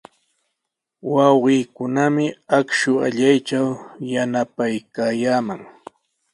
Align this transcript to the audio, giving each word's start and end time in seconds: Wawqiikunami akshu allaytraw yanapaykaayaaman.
Wawqiikunami 1.13 2.25
akshu 2.57 2.91
allaytraw 3.05 3.69
yanapaykaayaaman. 4.13 5.61